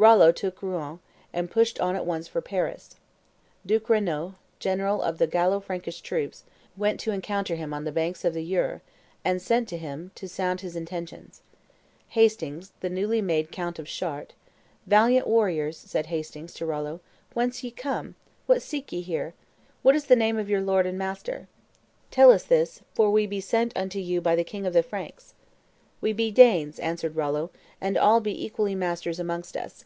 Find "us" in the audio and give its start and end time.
22.30-22.44, 29.56-29.84